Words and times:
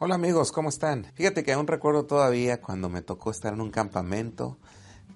Hola 0.00 0.14
amigos, 0.14 0.52
¿cómo 0.52 0.68
están? 0.68 1.10
Fíjate 1.14 1.42
que 1.42 1.52
aún 1.52 1.66
recuerdo 1.66 2.04
todavía 2.04 2.60
cuando 2.60 2.88
me 2.88 3.02
tocó 3.02 3.32
estar 3.32 3.52
en 3.52 3.60
un 3.60 3.72
campamento 3.72 4.56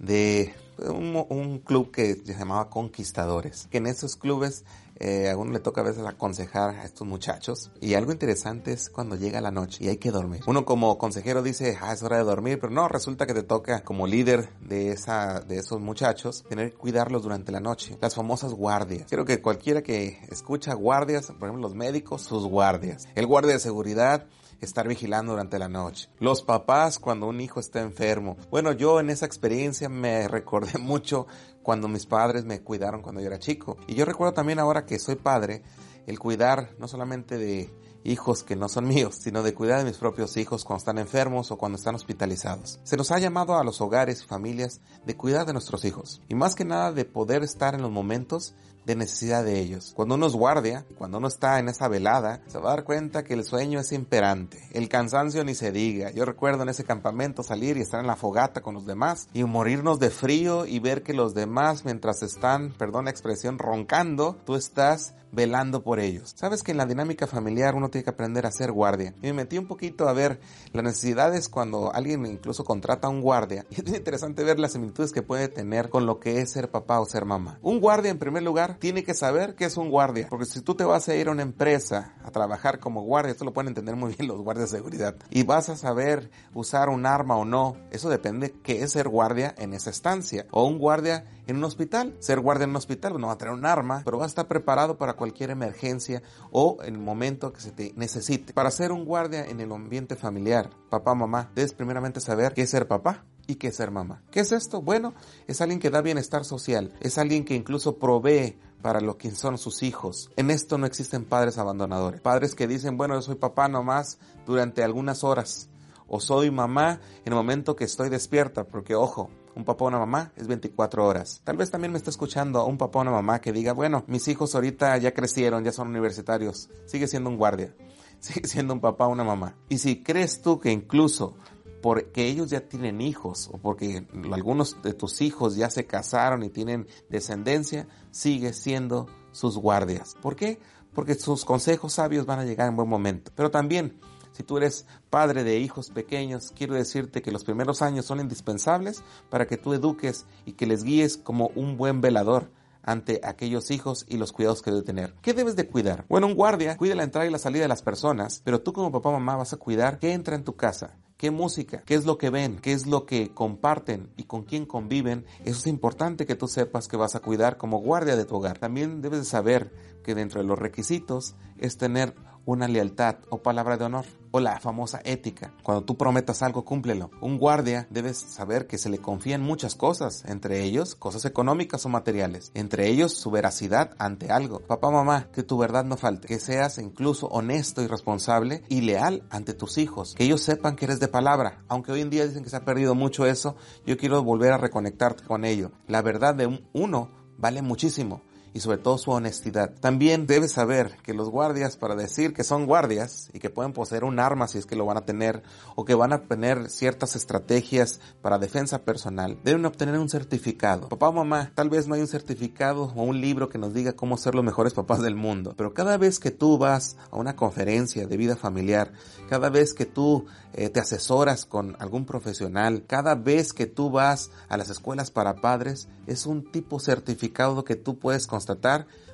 de 0.00 0.56
un, 0.78 1.60
club 1.60 1.92
que 1.92 2.16
se 2.16 2.34
llamaba 2.34 2.68
Conquistadores, 2.68 3.68
que 3.70 3.78
en 3.78 3.86
esos 3.86 4.16
clubes 4.16 4.64
eh, 4.96 5.30
a 5.30 5.36
uno 5.36 5.52
le 5.52 5.60
toca 5.60 5.82
a 5.82 5.84
veces 5.84 6.04
aconsejar 6.04 6.70
a 6.70 6.84
estos 6.84 7.06
muchachos 7.06 7.70
y 7.80 7.94
algo 7.94 8.10
interesante 8.10 8.72
es 8.72 8.90
cuando 8.90 9.14
llega 9.14 9.40
la 9.40 9.52
noche 9.52 9.84
y 9.84 9.88
hay 9.88 9.98
que 9.98 10.10
dormir. 10.10 10.40
Uno 10.48 10.64
como 10.64 10.98
consejero 10.98 11.44
dice, 11.44 11.78
ah, 11.80 11.92
es 11.92 12.02
hora 12.02 12.16
de 12.16 12.24
dormir, 12.24 12.58
pero 12.60 12.72
no, 12.72 12.88
resulta 12.88 13.24
que 13.24 13.34
te 13.34 13.44
toca 13.44 13.84
como 13.84 14.08
líder 14.08 14.48
de 14.62 14.90
esa, 14.90 15.38
de 15.42 15.58
esos 15.58 15.80
muchachos 15.80 16.42
tener 16.48 16.72
que 16.72 16.76
cuidarlos 16.76 17.22
durante 17.22 17.52
la 17.52 17.60
noche. 17.60 17.96
Las 18.00 18.16
famosas 18.16 18.52
guardias. 18.52 19.06
Creo 19.08 19.24
que 19.24 19.40
cualquiera 19.40 19.82
que 19.82 20.18
escucha 20.28 20.74
guardias, 20.74 21.26
por 21.26 21.48
ejemplo 21.48 21.68
los 21.68 21.76
médicos, 21.76 22.22
sus 22.22 22.46
guardias. 22.46 23.06
El 23.14 23.26
guardia 23.28 23.52
de 23.52 23.60
seguridad, 23.60 24.26
estar 24.62 24.88
vigilando 24.88 25.32
durante 25.32 25.58
la 25.58 25.68
noche. 25.68 26.08
Los 26.18 26.42
papás 26.42 26.98
cuando 26.98 27.26
un 27.26 27.40
hijo 27.40 27.60
está 27.60 27.80
enfermo. 27.80 28.36
Bueno, 28.50 28.72
yo 28.72 29.00
en 29.00 29.10
esa 29.10 29.26
experiencia 29.26 29.88
me 29.88 30.26
recordé 30.28 30.78
mucho 30.78 31.26
cuando 31.62 31.88
mis 31.88 32.06
padres 32.06 32.44
me 32.44 32.62
cuidaron 32.62 33.02
cuando 33.02 33.20
yo 33.20 33.26
era 33.26 33.38
chico. 33.38 33.76
Y 33.86 33.94
yo 33.94 34.04
recuerdo 34.04 34.32
también 34.32 34.58
ahora 34.58 34.86
que 34.86 34.98
soy 34.98 35.16
padre, 35.16 35.62
el 36.06 36.18
cuidar 36.18 36.70
no 36.78 36.88
solamente 36.88 37.38
de 37.38 37.70
hijos 38.04 38.42
que 38.42 38.56
no 38.56 38.68
son 38.68 38.86
míos, 38.88 39.16
sino 39.20 39.42
de 39.42 39.54
cuidar 39.54 39.78
de 39.78 39.84
mis 39.84 39.98
propios 39.98 40.36
hijos 40.36 40.64
cuando 40.64 40.78
están 40.78 40.98
enfermos 40.98 41.50
o 41.50 41.56
cuando 41.56 41.76
están 41.76 41.94
hospitalizados. 41.94 42.80
Se 42.84 42.96
nos 42.96 43.10
ha 43.10 43.18
llamado 43.18 43.58
a 43.58 43.64
los 43.64 43.80
hogares 43.80 44.22
y 44.22 44.26
familias 44.26 44.80
de 45.06 45.16
cuidar 45.16 45.46
de 45.46 45.52
nuestros 45.52 45.84
hijos 45.84 46.20
y 46.28 46.34
más 46.34 46.54
que 46.54 46.64
nada 46.64 46.92
de 46.92 47.04
poder 47.04 47.42
estar 47.42 47.74
en 47.74 47.82
los 47.82 47.90
momentos 47.90 48.54
de 48.84 48.96
necesidad 48.96 49.44
de 49.44 49.60
ellos. 49.60 49.92
Cuando 49.94 50.16
uno 50.16 50.26
es 50.26 50.32
guardia, 50.32 50.84
cuando 50.98 51.18
uno 51.18 51.28
está 51.28 51.58
en 51.58 51.68
esa 51.68 51.88
velada, 51.88 52.40
se 52.46 52.58
va 52.58 52.72
a 52.72 52.76
dar 52.76 52.84
cuenta 52.84 53.22
que 53.22 53.34
el 53.34 53.44
sueño 53.44 53.80
es 53.80 53.92
imperante, 53.92 54.58
el 54.72 54.88
cansancio 54.88 55.44
ni 55.44 55.54
se 55.54 55.72
diga. 55.72 56.10
Yo 56.10 56.24
recuerdo 56.24 56.62
en 56.62 56.68
ese 56.68 56.84
campamento 56.84 57.42
salir 57.42 57.76
y 57.76 57.80
estar 57.80 58.00
en 58.00 58.06
la 58.06 58.16
fogata 58.16 58.60
con 58.60 58.74
los 58.74 58.86
demás 58.86 59.28
y 59.32 59.44
morirnos 59.44 59.98
de 59.98 60.10
frío 60.10 60.66
y 60.66 60.78
ver 60.80 61.02
que 61.02 61.14
los 61.14 61.34
demás 61.34 61.84
mientras 61.84 62.22
están, 62.22 62.72
perdón 62.72 63.04
la 63.04 63.10
expresión, 63.10 63.58
roncando, 63.58 64.36
tú 64.44 64.56
estás 64.56 65.14
velando 65.32 65.82
por 65.82 65.98
ellos. 65.98 66.32
Sabes 66.36 66.62
que 66.62 66.70
en 66.70 66.76
la 66.76 66.86
dinámica 66.86 67.26
familiar 67.26 67.74
uno 67.74 67.88
tiene 67.88 68.04
que 68.04 68.10
aprender 68.10 68.46
a 68.46 68.52
ser 68.52 68.70
guardia. 68.70 69.14
Y 69.22 69.26
me 69.28 69.32
metí 69.32 69.58
un 69.58 69.66
poquito 69.66 70.08
a 70.08 70.12
ver 70.12 70.40
las 70.72 70.84
necesidades 70.84 71.48
cuando 71.48 71.92
alguien 71.92 72.24
incluso 72.26 72.64
contrata 72.64 73.08
a 73.08 73.10
un 73.10 73.20
guardia. 73.20 73.66
Y 73.72 73.80
es 73.80 73.96
interesante 73.96 74.44
ver 74.44 74.60
las 74.60 74.72
similitudes 74.72 75.12
que 75.12 75.22
puede 75.22 75.48
tener 75.48 75.88
con 75.88 76.04
lo 76.04 76.20
que 76.20 76.40
es 76.40 76.52
ser 76.52 76.70
papá 76.70 77.00
o 77.00 77.06
ser 77.06 77.24
mamá. 77.24 77.58
Un 77.62 77.80
guardia 77.80 78.10
en 78.10 78.18
primer 78.18 78.42
lugar 78.42 78.76
tiene 78.78 79.02
que 79.02 79.14
saber 79.14 79.54
que 79.54 79.64
es 79.64 79.76
un 79.78 79.90
guardia. 79.90 80.26
Porque 80.28 80.44
si 80.44 80.60
tú 80.60 80.74
te 80.74 80.84
vas 80.84 81.08
a 81.08 81.14
ir 81.14 81.28
a 81.28 81.32
una 81.32 81.42
empresa 81.42 82.14
a 82.22 82.30
trabajar 82.30 82.78
como 82.78 83.02
guardia, 83.02 83.32
esto 83.32 83.46
lo 83.46 83.54
pueden 83.54 83.68
entender 83.68 83.96
muy 83.96 84.14
bien 84.14 84.28
los 84.28 84.42
guardias 84.42 84.70
de 84.70 84.76
seguridad. 84.76 85.16
Y 85.30 85.44
vas 85.44 85.70
a 85.70 85.76
saber 85.76 86.30
usar 86.54 86.90
un 86.90 87.06
arma 87.06 87.36
o 87.36 87.46
no. 87.46 87.76
Eso 87.90 88.10
depende 88.10 88.54
qué 88.62 88.82
es 88.82 88.92
ser 88.92 89.08
guardia 89.08 89.54
en 89.56 89.72
esa 89.72 89.90
estancia. 89.90 90.46
O 90.50 90.64
un 90.64 90.78
guardia 90.78 91.24
en 91.46 91.56
un 91.56 91.64
hospital. 91.64 92.14
Ser 92.20 92.40
guardia 92.40 92.64
en 92.64 92.70
un 92.70 92.76
hospital, 92.76 93.18
no 93.20 93.28
va 93.28 93.34
a 93.34 93.38
tener 93.38 93.54
un 93.54 93.66
arma, 93.66 94.02
pero 94.04 94.18
va 94.18 94.24
a 94.24 94.28
estar 94.28 94.46
preparado 94.46 94.98
para 94.98 95.14
cualquier 95.22 95.50
emergencia 95.50 96.20
o 96.50 96.78
en 96.82 96.96
el 96.96 97.00
momento 97.00 97.52
que 97.52 97.60
se 97.60 97.70
te 97.70 97.92
necesite. 97.94 98.52
Para 98.52 98.72
ser 98.72 98.90
un 98.90 99.04
guardia 99.04 99.44
en 99.44 99.60
el 99.60 99.70
ambiente 99.70 100.16
familiar, 100.16 100.70
papá, 100.90 101.14
mamá, 101.14 101.52
debes 101.54 101.72
primeramente 101.72 102.18
saber 102.18 102.54
qué 102.54 102.62
es 102.62 102.70
ser 102.70 102.88
papá, 102.88 103.24
y 103.46 103.54
qué 103.54 103.68
es 103.68 103.76
ser 103.76 103.92
mamá. 103.92 104.22
¿Qué 104.32 104.40
es 104.40 104.50
esto? 104.50 104.82
Bueno, 104.82 105.14
es 105.46 105.60
alguien 105.60 105.78
que 105.78 105.90
da 105.90 106.00
bienestar 106.00 106.44
social, 106.44 106.92
es 107.00 107.18
alguien 107.18 107.44
que 107.44 107.54
incluso 107.54 107.98
provee 107.98 108.58
para 108.82 109.00
lo 109.00 109.16
que 109.16 109.30
son 109.30 109.58
sus 109.58 109.84
hijos. 109.84 110.30
En 110.36 110.50
esto 110.50 110.76
no 110.76 110.86
existen 110.86 111.24
padres 111.24 111.58
abandonadores. 111.58 112.20
Padres 112.20 112.56
que 112.56 112.66
dicen, 112.66 112.96
bueno, 112.96 113.14
yo 113.14 113.22
soy 113.22 113.36
papá 113.36 113.68
nomás 113.68 114.18
durante 114.44 114.82
algunas 114.82 115.22
horas. 115.22 115.68
O 116.08 116.18
soy 116.18 116.50
mamá 116.50 117.00
en 117.24 117.32
el 117.32 117.34
momento 117.34 117.76
que 117.76 117.84
estoy 117.84 118.08
despierta, 118.08 118.64
porque 118.64 118.96
ojo, 118.96 119.30
un 119.54 119.64
papá 119.64 119.84
o 119.84 119.88
una 119.88 119.98
mamá 119.98 120.32
es 120.36 120.46
24 120.46 121.06
horas. 121.06 121.40
Tal 121.44 121.56
vez 121.56 121.70
también 121.70 121.92
me 121.92 121.98
esté 121.98 122.10
escuchando 122.10 122.64
un 122.64 122.78
papá 122.78 122.98
o 122.98 123.02
una 123.02 123.10
mamá 123.10 123.40
que 123.40 123.52
diga, 123.52 123.72
bueno, 123.72 124.04
mis 124.06 124.26
hijos 124.28 124.54
ahorita 124.54 124.96
ya 124.98 125.12
crecieron, 125.12 125.64
ya 125.64 125.72
son 125.72 125.88
universitarios, 125.88 126.70
sigue 126.86 127.06
siendo 127.06 127.30
un 127.30 127.36
guardia, 127.36 127.74
sigue 128.20 128.46
siendo 128.46 128.74
un 128.74 128.80
papá 128.80 129.06
o 129.06 129.10
una 129.10 129.24
mamá. 129.24 129.56
Y 129.68 129.78
si 129.78 130.02
crees 130.02 130.42
tú 130.42 130.60
que 130.60 130.70
incluso 130.70 131.36
porque 131.82 132.28
ellos 132.28 132.48
ya 132.48 132.60
tienen 132.60 133.00
hijos 133.00 133.50
o 133.52 133.58
porque 133.58 134.06
algunos 134.30 134.80
de 134.82 134.94
tus 134.94 135.20
hijos 135.20 135.56
ya 135.56 135.68
se 135.68 135.84
casaron 135.84 136.44
y 136.44 136.48
tienen 136.48 136.86
descendencia, 137.10 137.88
sigue 138.12 138.52
siendo 138.52 139.08
sus 139.32 139.58
guardias. 139.58 140.16
¿Por 140.22 140.36
qué? 140.36 140.60
Porque 140.94 141.16
sus 141.16 141.44
consejos 141.44 141.94
sabios 141.94 142.24
van 142.24 142.38
a 142.38 142.44
llegar 142.44 142.68
en 142.68 142.76
buen 142.76 142.88
momento. 142.88 143.32
Pero 143.34 143.50
también 143.50 143.98
si 144.32 144.42
tú 144.42 144.56
eres 144.56 144.86
padre 145.10 145.44
de 145.44 145.58
hijos 145.58 145.90
pequeños, 145.90 146.52
quiero 146.56 146.74
decirte 146.74 147.22
que 147.22 147.32
los 147.32 147.44
primeros 147.44 147.82
años 147.82 148.06
son 148.06 148.20
indispensables 148.20 149.02
para 149.30 149.46
que 149.46 149.56
tú 149.56 149.74
eduques 149.74 150.26
y 150.44 150.52
que 150.52 150.66
les 150.66 150.84
guíes 150.84 151.16
como 151.16 151.50
un 151.54 151.76
buen 151.76 152.00
velador 152.00 152.50
ante 152.82 153.20
aquellos 153.22 153.70
hijos 153.70 154.04
y 154.08 154.16
los 154.16 154.32
cuidados 154.32 154.62
que 154.62 154.70
debe 154.70 154.82
tener. 154.82 155.14
¿Qué 155.22 155.34
debes 155.34 155.56
de 155.56 155.68
cuidar? 155.68 156.04
Bueno, 156.08 156.26
un 156.26 156.34
guardia 156.34 156.76
cuida 156.76 156.94
la 156.94 157.04
entrada 157.04 157.26
y 157.26 157.30
la 157.30 157.38
salida 157.38 157.62
de 157.62 157.68
las 157.68 157.82
personas, 157.82 158.42
pero 158.44 158.60
tú 158.60 158.72
como 158.72 158.90
papá 158.90 159.10
o 159.10 159.12
mamá 159.12 159.36
vas 159.36 159.52
a 159.52 159.56
cuidar 159.56 159.98
qué 159.98 160.12
entra 160.12 160.34
en 160.34 160.44
tu 160.44 160.56
casa, 160.56 160.96
qué 161.16 161.30
música, 161.30 161.82
qué 161.86 161.94
es 161.94 162.04
lo 162.04 162.18
que 162.18 162.30
ven, 162.30 162.58
qué 162.58 162.72
es 162.72 162.86
lo 162.86 163.06
que 163.06 163.32
comparten 163.32 164.10
y 164.16 164.24
con 164.24 164.42
quién 164.42 164.66
conviven. 164.66 165.24
Eso 165.44 165.60
es 165.60 165.66
importante 165.68 166.26
que 166.26 166.34
tú 166.34 166.48
sepas 166.48 166.88
que 166.88 166.96
vas 166.96 167.14
a 167.14 167.20
cuidar 167.20 167.56
como 167.56 167.78
guardia 167.78 168.16
de 168.16 168.24
tu 168.24 168.36
hogar. 168.36 168.58
También 168.58 169.00
debes 169.00 169.20
de 169.20 169.26
saber 169.26 169.72
que 170.02 170.14
dentro 170.14 170.40
de 170.40 170.48
los 170.48 170.58
requisitos 170.58 171.36
es 171.58 171.76
tener 171.78 172.14
una 172.44 172.66
lealtad 172.66 173.18
o 173.30 173.42
palabra 173.42 173.76
de 173.76 173.84
honor 173.84 174.06
o 174.32 174.40
la 174.40 174.58
famosa 174.58 175.00
ética. 175.04 175.52
Cuando 175.62 175.84
tú 175.84 175.96
prometas 175.96 176.42
algo, 176.42 176.64
cúmplelo. 176.64 177.10
Un 177.20 177.38
guardia 177.38 177.86
debes 177.90 178.18
saber 178.18 178.66
que 178.66 178.78
se 178.78 178.88
le 178.90 178.98
confían 178.98 179.42
muchas 179.42 179.76
cosas, 179.76 180.24
entre 180.26 180.64
ellos 180.64 180.96
cosas 180.96 181.24
económicas 181.24 181.86
o 181.86 181.88
materiales, 181.88 182.50
entre 182.54 182.88
ellos 182.88 183.14
su 183.14 183.30
veracidad 183.30 183.94
ante 183.98 184.32
algo. 184.32 184.60
Papá, 184.60 184.90
mamá, 184.90 185.28
que 185.32 185.42
tu 185.42 185.58
verdad 185.58 185.84
no 185.84 185.96
falte, 185.96 186.26
que 186.26 186.40
seas 186.40 186.78
incluso 186.78 187.28
honesto 187.28 187.82
y 187.82 187.86
responsable 187.86 188.62
y 188.68 188.80
leal 188.80 189.22
ante 189.30 189.54
tus 189.54 189.78
hijos, 189.78 190.14
que 190.14 190.24
ellos 190.24 190.42
sepan 190.42 190.76
que 190.76 190.86
eres 190.86 190.98
de 190.98 191.08
palabra. 191.08 191.62
Aunque 191.68 191.92
hoy 191.92 192.00
en 192.00 192.10
día 192.10 192.26
dicen 192.26 192.42
que 192.42 192.50
se 192.50 192.56
ha 192.56 192.64
perdido 192.64 192.94
mucho 192.94 193.26
eso, 193.26 193.56
yo 193.86 193.96
quiero 193.96 194.22
volver 194.24 194.52
a 194.52 194.58
reconectarte 194.58 195.24
con 195.24 195.44
ello. 195.44 195.70
La 195.86 196.02
verdad 196.02 196.34
de 196.34 196.62
uno 196.72 197.10
vale 197.38 197.62
muchísimo 197.62 198.22
y 198.54 198.60
sobre 198.60 198.78
todo 198.78 198.98
su 198.98 199.10
honestidad. 199.10 199.72
También 199.80 200.26
debes 200.26 200.52
saber 200.52 200.96
que 201.02 201.14
los 201.14 201.30
guardias, 201.30 201.76
para 201.76 201.94
decir 201.94 202.34
que 202.34 202.44
son 202.44 202.66
guardias 202.66 203.30
y 203.32 203.38
que 203.38 203.50
pueden 203.50 203.72
poseer 203.72 204.04
un 204.04 204.18
arma 204.18 204.48
si 204.48 204.58
es 204.58 204.66
que 204.66 204.76
lo 204.76 204.86
van 204.86 204.96
a 204.96 205.04
tener, 205.04 205.42
o 205.74 205.84
que 205.84 205.94
van 205.94 206.12
a 206.12 206.22
tener 206.22 206.68
ciertas 206.70 207.16
estrategias 207.16 208.00
para 208.20 208.38
defensa 208.38 208.82
personal, 208.82 209.38
deben 209.44 209.64
obtener 209.64 209.98
un 209.98 210.08
certificado. 210.08 210.88
Papá 210.88 211.08
o 211.08 211.12
mamá, 211.12 211.52
tal 211.54 211.70
vez 211.70 211.88
no 211.88 211.94
hay 211.94 212.00
un 212.00 212.08
certificado 212.08 212.92
o 212.94 213.02
un 213.02 213.20
libro 213.20 213.48
que 213.48 213.58
nos 213.58 213.72
diga 213.74 213.92
cómo 213.92 214.16
ser 214.16 214.34
los 214.34 214.44
mejores 214.44 214.74
papás 214.74 215.00
del 215.00 215.16
mundo, 215.16 215.54
pero 215.56 215.74
cada 215.74 215.96
vez 215.96 216.18
que 216.18 216.30
tú 216.30 216.58
vas 216.58 216.96
a 217.10 217.16
una 217.16 217.36
conferencia 217.36 218.06
de 218.06 218.16
vida 218.16 218.36
familiar, 218.36 218.92
cada 219.28 219.48
vez 219.48 219.74
que 219.74 219.86
tú 219.86 220.26
eh, 220.54 220.68
te 220.68 220.80
asesoras 220.80 221.46
con 221.46 221.76
algún 221.78 222.04
profesional, 222.04 222.84
cada 222.86 223.14
vez 223.14 223.52
que 223.52 223.66
tú 223.66 223.90
vas 223.90 224.30
a 224.48 224.56
las 224.56 224.68
escuelas 224.68 225.10
para 225.10 225.36
padres, 225.36 225.88
es 226.06 226.26
un 226.26 226.50
tipo 226.50 226.80
certificado 226.80 227.64
que 227.64 227.76
tú 227.76 227.98
puedes 227.98 228.26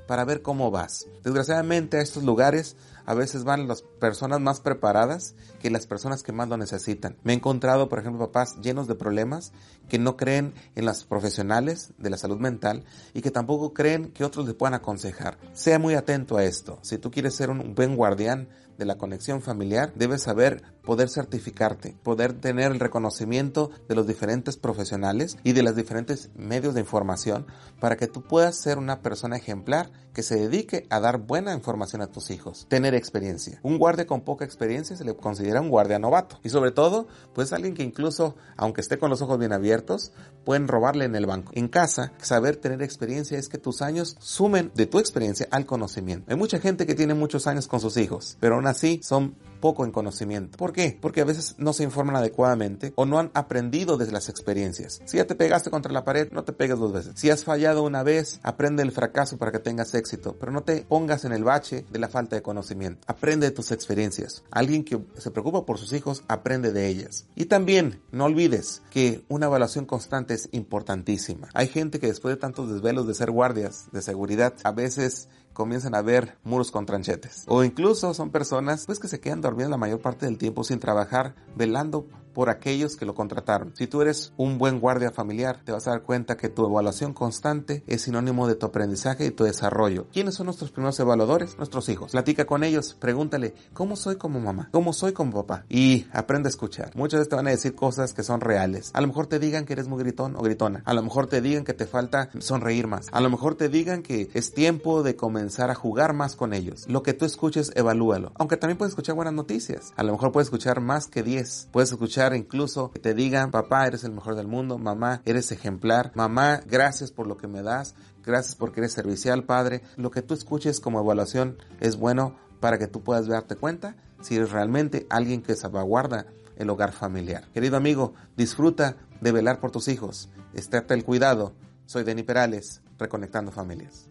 para 0.06 0.24
ver 0.24 0.42
cómo 0.42 0.70
vas. 0.70 1.06
Desgraciadamente 1.22 1.98
a 1.98 2.02
estos 2.02 2.22
lugares 2.24 2.76
a 3.08 3.14
veces 3.14 3.44
van 3.44 3.66
las 3.66 3.80
personas 3.80 4.38
más 4.38 4.60
preparadas 4.60 5.34
que 5.60 5.70
las 5.70 5.86
personas 5.86 6.22
que 6.22 6.32
más 6.32 6.50
lo 6.50 6.58
necesitan. 6.58 7.16
Me 7.22 7.32
he 7.32 7.36
encontrado, 7.36 7.88
por 7.88 7.98
ejemplo, 7.98 8.26
papás 8.26 8.60
llenos 8.60 8.86
de 8.86 8.96
problemas 8.96 9.54
que 9.88 9.98
no 9.98 10.18
creen 10.18 10.52
en 10.74 10.84
las 10.84 11.04
profesionales 11.04 11.94
de 11.96 12.10
la 12.10 12.18
salud 12.18 12.36
mental 12.36 12.84
y 13.14 13.22
que 13.22 13.30
tampoco 13.30 13.72
creen 13.72 14.12
que 14.12 14.26
otros 14.26 14.44
les 14.44 14.54
puedan 14.54 14.74
aconsejar. 14.74 15.38
Sea 15.54 15.78
muy 15.78 15.94
atento 15.94 16.36
a 16.36 16.44
esto. 16.44 16.80
Si 16.82 16.98
tú 16.98 17.10
quieres 17.10 17.34
ser 17.34 17.48
un 17.48 17.74
buen 17.74 17.96
guardián 17.96 18.50
de 18.78 18.84
la 18.84 18.96
conexión 18.96 19.42
familiar, 19.42 19.92
debes 19.96 20.22
saber 20.22 20.62
poder 20.84 21.10
certificarte, 21.10 21.96
poder 22.02 22.32
tener 22.32 22.72
el 22.72 22.80
reconocimiento 22.80 23.70
de 23.88 23.94
los 23.94 24.06
diferentes 24.06 24.56
profesionales 24.56 25.36
y 25.42 25.52
de 25.52 25.62
los 25.62 25.74
diferentes 25.74 26.30
medios 26.36 26.74
de 26.74 26.80
información 26.80 27.46
para 27.80 27.96
que 27.96 28.06
tú 28.06 28.22
puedas 28.22 28.56
ser 28.56 28.78
una 28.78 29.02
persona 29.02 29.36
ejemplar 29.36 29.90
que 30.14 30.22
se 30.22 30.36
dedique 30.36 30.86
a 30.90 31.00
dar 31.00 31.18
buena 31.18 31.52
información 31.52 32.02
a 32.02 32.06
tus 32.06 32.30
hijos, 32.30 32.66
tener 32.68 32.94
experiencia. 32.98 33.60
Un 33.62 33.78
guardia 33.78 34.06
con 34.06 34.22
poca 34.22 34.44
experiencia 34.44 34.96
se 34.96 35.04
le 35.04 35.14
considera 35.14 35.60
un 35.60 35.70
guardia 35.70 35.98
novato 35.98 36.38
y 36.42 36.50
sobre 36.50 36.70
todo, 36.70 37.06
pues 37.34 37.52
alguien 37.52 37.74
que 37.74 37.82
incluso, 37.82 38.36
aunque 38.56 38.80
esté 38.80 38.98
con 38.98 39.10
los 39.10 39.22
ojos 39.22 39.38
bien 39.38 39.52
abiertos, 39.52 40.12
pueden 40.44 40.68
robarle 40.68 41.04
en 41.04 41.14
el 41.14 41.26
banco. 41.26 41.52
En 41.54 41.68
casa, 41.68 42.12
saber 42.18 42.56
tener 42.56 42.82
experiencia 42.82 43.38
es 43.38 43.48
que 43.48 43.58
tus 43.58 43.82
años 43.82 44.16
sumen 44.20 44.70
de 44.74 44.86
tu 44.86 44.98
experiencia 44.98 45.48
al 45.50 45.66
conocimiento. 45.66 46.30
Hay 46.30 46.36
mucha 46.36 46.58
gente 46.58 46.86
que 46.86 46.94
tiene 46.94 47.14
muchos 47.14 47.46
años 47.46 47.66
con 47.66 47.80
sus 47.80 47.96
hijos, 47.96 48.36
pero 48.40 48.56
aún 48.56 48.66
así 48.66 49.00
son 49.02 49.36
poco 49.60 49.84
en 49.84 49.92
conocimiento. 49.92 50.56
¿Por 50.56 50.72
qué? 50.72 50.96
Porque 51.00 51.20
a 51.20 51.24
veces 51.24 51.54
no 51.58 51.72
se 51.72 51.84
informan 51.84 52.16
adecuadamente 52.16 52.92
o 52.96 53.06
no 53.06 53.18
han 53.18 53.30
aprendido 53.34 53.96
desde 53.96 54.12
las 54.12 54.28
experiencias. 54.28 55.00
Si 55.04 55.16
ya 55.16 55.26
te 55.26 55.34
pegaste 55.34 55.70
contra 55.70 55.92
la 55.92 56.04
pared, 56.04 56.30
no 56.32 56.44
te 56.44 56.52
pegues 56.52 56.78
dos 56.78 56.92
veces. 56.92 57.12
Si 57.16 57.30
has 57.30 57.44
fallado 57.44 57.82
una 57.82 58.02
vez, 58.02 58.40
aprende 58.42 58.82
el 58.82 58.92
fracaso 58.92 59.38
para 59.38 59.52
que 59.52 59.58
tengas 59.58 59.94
éxito, 59.94 60.36
pero 60.38 60.52
no 60.52 60.62
te 60.62 60.82
pongas 60.82 61.24
en 61.24 61.32
el 61.32 61.44
bache 61.44 61.84
de 61.90 61.98
la 61.98 62.08
falta 62.08 62.36
de 62.36 62.42
conocimiento. 62.42 63.00
Aprende 63.06 63.48
de 63.48 63.54
tus 63.54 63.72
experiencias. 63.72 64.42
Alguien 64.50 64.84
que 64.84 65.00
se 65.16 65.30
preocupa 65.30 65.64
por 65.64 65.78
sus 65.78 65.92
hijos, 65.92 66.22
aprende 66.28 66.72
de 66.72 66.86
ellas. 66.86 67.26
Y 67.34 67.46
también, 67.46 68.00
no 68.12 68.24
olvides 68.24 68.82
que 68.90 69.24
una 69.28 69.46
evaluación 69.46 69.86
constante 69.86 70.34
es 70.34 70.48
importantísima. 70.52 71.48
Hay 71.54 71.68
gente 71.68 71.98
que 72.00 72.06
después 72.06 72.34
de 72.34 72.40
tantos 72.40 72.70
desvelos 72.70 73.06
de 73.06 73.14
ser 73.14 73.30
guardias 73.30 73.88
de 73.92 74.02
seguridad, 74.02 74.54
a 74.64 74.72
veces 74.72 75.28
comienzan 75.58 75.96
a 75.96 76.02
ver 76.02 76.38
muros 76.44 76.70
con 76.70 76.86
tranchetes. 76.86 77.42
O 77.48 77.64
incluso 77.64 78.14
son 78.14 78.30
personas 78.30 78.86
pues 78.86 79.00
que 79.00 79.08
se 79.08 79.18
quedan 79.18 79.40
dormidas 79.40 79.70
la 79.70 79.76
mayor 79.76 80.00
parte 80.00 80.24
del 80.24 80.38
tiempo 80.38 80.62
sin 80.62 80.78
trabajar, 80.78 81.34
velando 81.56 82.06
por 82.38 82.50
aquellos 82.50 82.94
que 82.94 83.04
lo 83.04 83.16
contrataron. 83.16 83.72
Si 83.74 83.88
tú 83.88 84.00
eres 84.00 84.32
un 84.36 84.58
buen 84.58 84.78
guardia 84.78 85.10
familiar, 85.10 85.60
te 85.64 85.72
vas 85.72 85.88
a 85.88 85.90
dar 85.90 86.02
cuenta 86.02 86.36
que 86.36 86.48
tu 86.48 86.64
evaluación 86.64 87.12
constante 87.12 87.82
es 87.88 88.02
sinónimo 88.02 88.46
de 88.46 88.54
tu 88.54 88.66
aprendizaje 88.66 89.26
y 89.26 89.32
tu 89.32 89.42
desarrollo. 89.42 90.06
¿Quiénes 90.12 90.36
son 90.36 90.46
nuestros 90.46 90.70
primeros 90.70 91.00
evaluadores? 91.00 91.56
Nuestros 91.56 91.88
hijos. 91.88 92.12
Platica 92.12 92.44
con 92.44 92.62
ellos, 92.62 92.94
pregúntale, 92.94 93.54
¿cómo 93.72 93.96
soy 93.96 94.18
como 94.18 94.38
mamá? 94.38 94.68
¿Cómo 94.70 94.92
soy 94.92 95.12
como 95.12 95.32
papá? 95.32 95.64
Y 95.68 96.06
aprende 96.12 96.46
a 96.46 96.50
escuchar. 96.50 96.92
Muchas 96.94 97.18
veces 97.18 97.28
te 97.28 97.34
van 97.34 97.48
a 97.48 97.50
decir 97.50 97.74
cosas 97.74 98.12
que 98.12 98.22
son 98.22 98.40
reales. 98.40 98.92
A 98.94 99.00
lo 99.00 99.08
mejor 99.08 99.26
te 99.26 99.40
digan 99.40 99.64
que 99.64 99.72
eres 99.72 99.88
muy 99.88 99.98
gritón 99.98 100.36
o 100.36 100.40
gritona. 100.40 100.84
A 100.84 100.94
lo 100.94 101.02
mejor 101.02 101.26
te 101.26 101.40
digan 101.40 101.64
que 101.64 101.74
te 101.74 101.86
falta 101.86 102.30
sonreír 102.38 102.86
más. 102.86 103.08
A 103.10 103.20
lo 103.20 103.30
mejor 103.30 103.56
te 103.56 103.68
digan 103.68 104.04
que 104.04 104.30
es 104.32 104.54
tiempo 104.54 105.02
de 105.02 105.16
comenzar 105.16 105.72
a 105.72 105.74
jugar 105.74 106.12
más 106.12 106.36
con 106.36 106.54
ellos. 106.54 106.84
Lo 106.86 107.02
que 107.02 107.14
tú 107.14 107.24
escuches, 107.24 107.72
evalúalo. 107.74 108.30
Aunque 108.36 108.56
también 108.56 108.78
puedes 108.78 108.92
escuchar 108.92 109.16
buenas 109.16 109.34
noticias. 109.34 109.92
A 109.96 110.04
lo 110.04 110.12
mejor 110.12 110.30
puedes 110.30 110.46
escuchar 110.46 110.80
más 110.80 111.08
que 111.08 111.24
10. 111.24 111.70
Puedes 111.72 111.90
escuchar 111.90 112.27
incluso 112.36 112.90
que 112.90 113.00
te 113.00 113.14
digan, 113.14 113.50
papá, 113.50 113.86
eres 113.86 114.04
el 114.04 114.12
mejor 114.12 114.34
del 114.34 114.46
mundo, 114.46 114.78
mamá, 114.78 115.22
eres 115.24 115.52
ejemplar, 115.52 116.12
mamá, 116.14 116.60
gracias 116.66 117.10
por 117.10 117.26
lo 117.26 117.36
que 117.36 117.48
me 117.48 117.62
das, 117.62 117.94
gracias 118.24 118.54
porque 118.54 118.80
eres 118.80 118.92
servicial, 118.92 119.44
padre. 119.44 119.82
Lo 119.96 120.10
que 120.10 120.22
tú 120.22 120.34
escuches 120.34 120.80
como 120.80 121.00
evaluación 121.00 121.58
es 121.80 121.96
bueno 121.96 122.36
para 122.60 122.78
que 122.78 122.86
tú 122.86 123.02
puedas 123.02 123.26
darte 123.26 123.56
cuenta 123.56 123.96
si 124.20 124.36
eres 124.36 124.50
realmente 124.50 125.06
alguien 125.10 125.42
que 125.42 125.56
salvaguarda 125.56 126.26
el 126.56 126.70
hogar 126.70 126.92
familiar. 126.92 127.48
Querido 127.54 127.76
amigo, 127.76 128.14
disfruta 128.36 128.96
de 129.20 129.32
velar 129.32 129.60
por 129.60 129.70
tus 129.70 129.88
hijos. 129.88 130.28
Estate 130.54 130.94
el 130.94 131.04
cuidado. 131.04 131.54
Soy 131.86 132.04
Denny 132.04 132.22
Perales, 132.22 132.82
Reconectando 132.98 133.50
Familias. 133.50 134.08